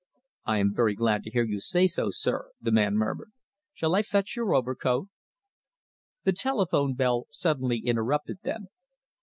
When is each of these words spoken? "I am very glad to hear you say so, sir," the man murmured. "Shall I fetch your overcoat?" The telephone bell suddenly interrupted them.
"I 0.45 0.57
am 0.57 0.73
very 0.73 0.95
glad 0.95 1.21
to 1.25 1.29
hear 1.29 1.43
you 1.43 1.59
say 1.59 1.85
so, 1.85 2.09
sir," 2.09 2.49
the 2.59 2.71
man 2.71 2.95
murmured. 2.95 3.31
"Shall 3.71 3.93
I 3.93 4.01
fetch 4.01 4.35
your 4.35 4.55
overcoat?" 4.55 5.09
The 6.23 6.33
telephone 6.33 6.95
bell 6.95 7.27
suddenly 7.29 7.77
interrupted 7.85 8.39
them. 8.41 8.69